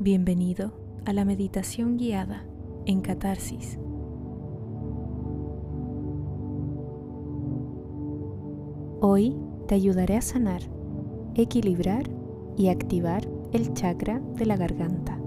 Bienvenido 0.00 0.70
a 1.06 1.12
la 1.12 1.24
meditación 1.24 1.96
guiada 1.96 2.44
en 2.86 3.00
Catarsis. 3.00 3.80
Hoy 9.00 9.36
te 9.66 9.74
ayudaré 9.74 10.16
a 10.16 10.22
sanar, 10.22 10.62
equilibrar 11.34 12.04
y 12.56 12.68
activar 12.68 13.28
el 13.52 13.74
chakra 13.74 14.20
de 14.36 14.46
la 14.46 14.56
garganta. 14.56 15.18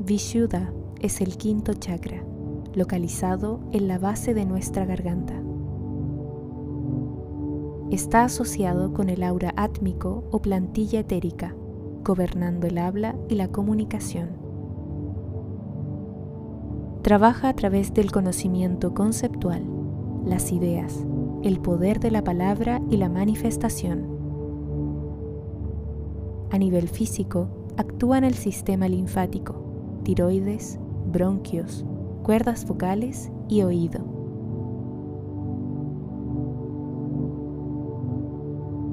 Vishuddha 0.00 0.72
es 1.00 1.20
el 1.20 1.36
quinto 1.36 1.72
chakra, 1.72 2.24
localizado 2.74 3.60
en 3.70 3.86
la 3.86 4.00
base 4.00 4.34
de 4.34 4.44
nuestra 4.44 4.86
garganta 4.86 5.40
está 7.94 8.24
asociado 8.24 8.92
con 8.92 9.08
el 9.08 9.22
aura 9.22 9.54
átmico 9.56 10.24
o 10.30 10.42
plantilla 10.42 11.00
etérica, 11.00 11.54
gobernando 12.04 12.66
el 12.66 12.78
habla 12.78 13.16
y 13.28 13.36
la 13.36 13.48
comunicación. 13.48 14.30
Trabaja 17.02 17.48
a 17.48 17.54
través 17.54 17.94
del 17.94 18.10
conocimiento 18.10 18.94
conceptual, 18.94 19.64
las 20.24 20.52
ideas, 20.52 21.04
el 21.42 21.60
poder 21.60 22.00
de 22.00 22.10
la 22.10 22.24
palabra 22.24 22.82
y 22.90 22.96
la 22.96 23.08
manifestación. 23.08 24.06
A 26.50 26.58
nivel 26.58 26.88
físico, 26.88 27.48
actúa 27.76 28.18
en 28.18 28.24
el 28.24 28.34
sistema 28.34 28.88
linfático, 28.88 30.00
tiroides, 30.02 30.78
bronquios, 31.12 31.84
cuerdas 32.22 32.66
vocales 32.66 33.30
y 33.48 33.62
oído. 33.62 34.13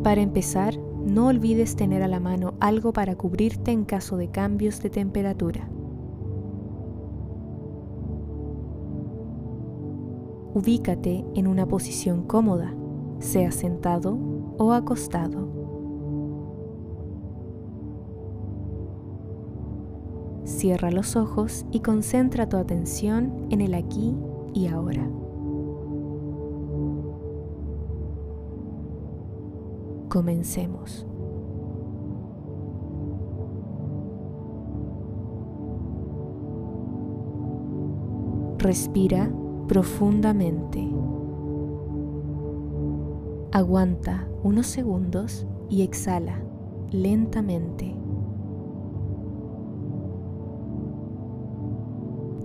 Para 0.04 0.22
empezar, 0.22 0.78
no 1.06 1.28
olvides 1.28 1.76
tener 1.76 2.02
a 2.02 2.08
la 2.08 2.20
mano 2.20 2.56
algo 2.60 2.92
para 2.92 3.16
cubrirte 3.16 3.72
en 3.72 3.86
caso 3.86 4.18
de 4.18 4.30
cambios 4.30 4.82
de 4.82 4.90
temperatura. 4.90 5.70
Ubícate 10.56 11.24
en 11.36 11.48
una 11.48 11.68
posición 11.68 12.24
cómoda, 12.24 12.74
sea 13.20 13.52
sentado 13.52 14.18
o 14.58 14.74
acostado. 14.74 15.48
Cierra 20.44 20.90
los 20.90 21.16
ojos 21.16 21.66
y 21.72 21.80
concentra 21.82 22.50
tu 22.50 22.58
atención 22.58 23.48
en 23.52 23.62
el 23.62 23.76
aquí 23.76 24.16
y 24.54 24.68
ahora. 24.68 25.21
Comencemos. 30.12 31.08
Respira 38.58 39.32
profundamente. 39.70 40.86
Aguanta 43.54 44.28
unos 44.44 44.68
segundos 44.68 45.48
y 45.70 45.84
exhala 45.84 46.44
lentamente. 46.92 47.96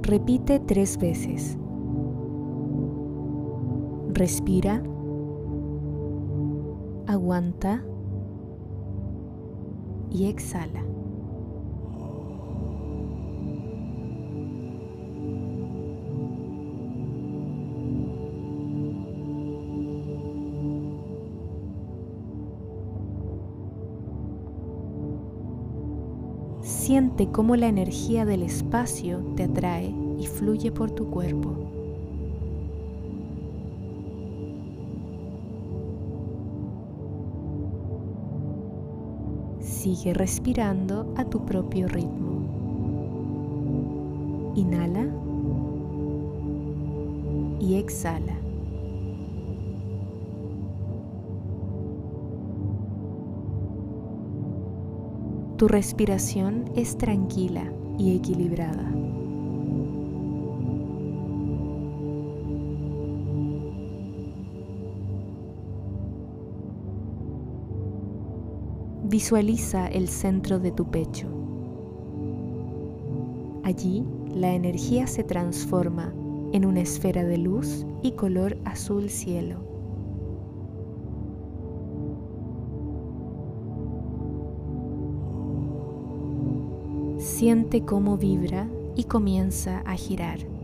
Repite 0.02 0.60
tres 0.60 0.96
veces. 0.98 1.58
Respira 4.12 4.84
aguanta 7.06 7.82
y 10.10 10.26
exhala. 10.26 10.82
Siente 26.62 27.30
cómo 27.30 27.56
la 27.56 27.66
energía 27.66 28.24
del 28.24 28.42
espacio 28.42 29.18
te 29.36 29.44
atrae 29.44 29.94
y 30.18 30.26
fluye 30.26 30.72
por 30.72 30.90
tu 30.90 31.10
cuerpo. 31.10 31.85
Sigue 39.86 40.14
respirando 40.14 41.14
a 41.16 41.24
tu 41.24 41.46
propio 41.46 41.86
ritmo. 41.86 42.42
Inhala 44.56 45.06
y 47.60 47.76
exhala. 47.76 48.34
Tu 55.56 55.68
respiración 55.68 56.64
es 56.74 56.98
tranquila 56.98 57.70
y 57.96 58.16
equilibrada. 58.16 58.90
Visualiza 69.16 69.86
el 69.86 70.08
centro 70.08 70.58
de 70.58 70.72
tu 70.72 70.90
pecho. 70.90 71.26
Allí 73.64 74.04
la 74.34 74.52
energía 74.52 75.06
se 75.06 75.24
transforma 75.24 76.12
en 76.52 76.66
una 76.66 76.82
esfera 76.82 77.24
de 77.24 77.38
luz 77.38 77.86
y 78.02 78.12
color 78.12 78.58
azul 78.66 79.08
cielo. 79.08 79.60
Siente 87.16 87.86
cómo 87.86 88.18
vibra 88.18 88.68
y 88.96 89.04
comienza 89.04 89.78
a 89.86 89.94
girar. 89.94 90.55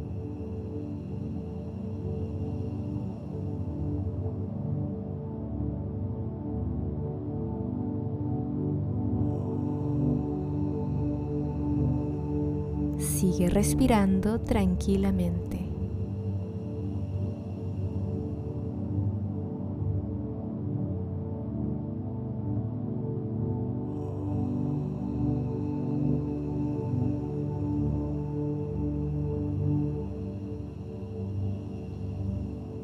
Sigue 13.32 13.48
respirando 13.48 14.40
tranquilamente. 14.40 15.58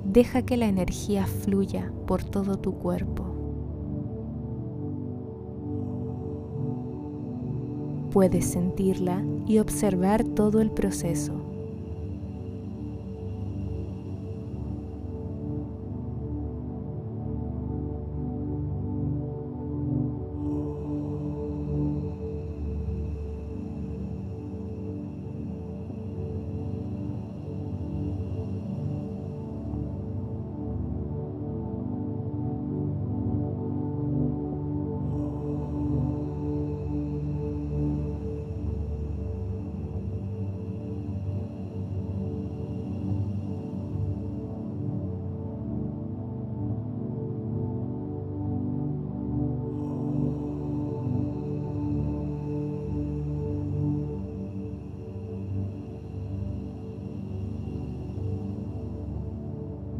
Deja 0.04 0.40
que 0.40 0.56
la 0.56 0.66
energía 0.66 1.26
fluya 1.26 1.92
por 2.06 2.24
todo 2.24 2.56
tu 2.56 2.72
cuerpo. 2.72 3.27
Puedes 8.10 8.46
sentirla 8.46 9.22
y 9.46 9.58
observar 9.58 10.24
todo 10.24 10.60
el 10.60 10.70
proceso. 10.70 11.47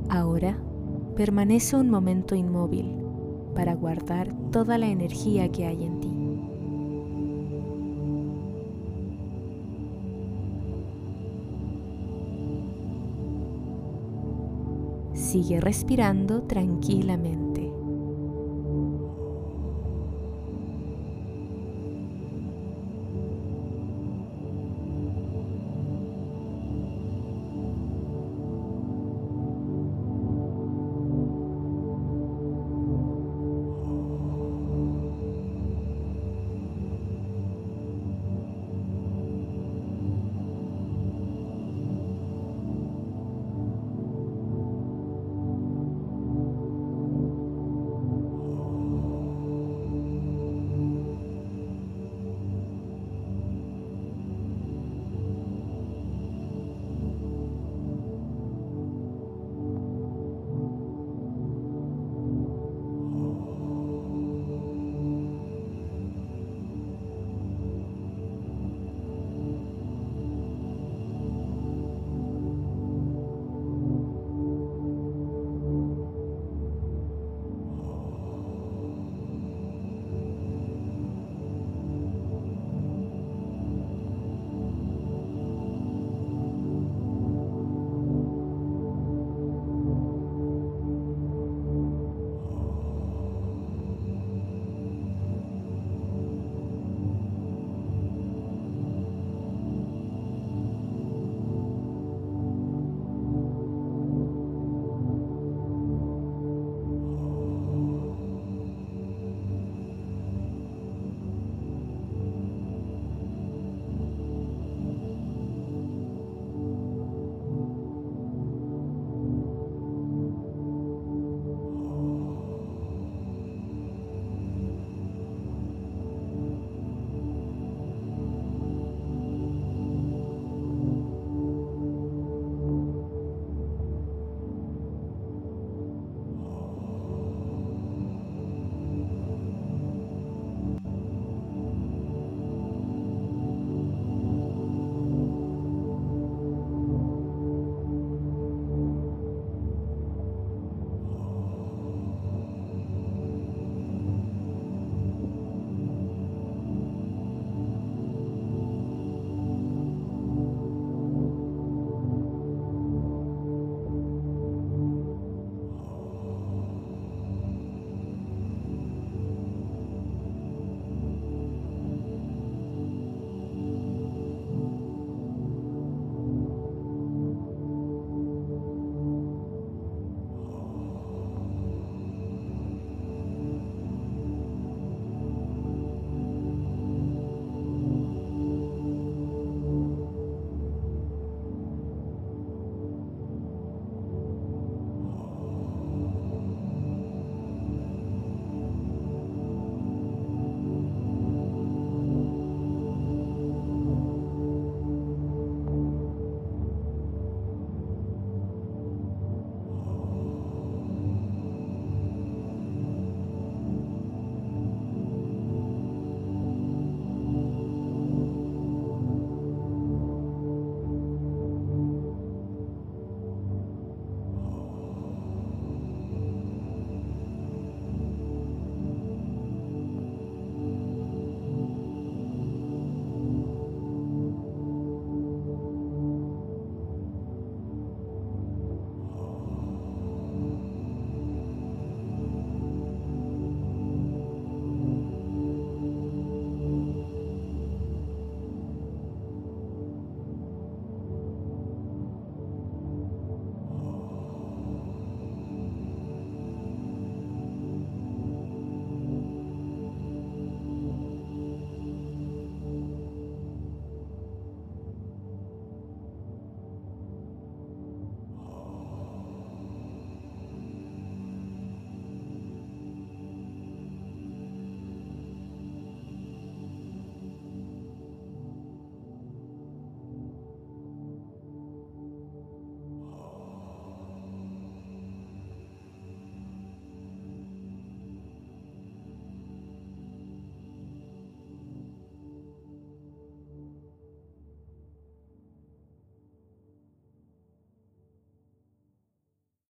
Ahora 0.08 0.56
permanece 1.16 1.76
un 1.76 1.90
momento 1.90 2.34
inmóvil 2.34 2.94
para 3.54 3.74
guardar 3.74 4.32
toda 4.50 4.78
la 4.78 4.86
energía 4.86 5.50
que 5.50 5.66
hay 5.66 5.84
en 5.84 6.00
ti. 6.00 6.08
Sigue 15.12 15.60
respirando 15.60 16.42
tranquilamente. 16.42 17.47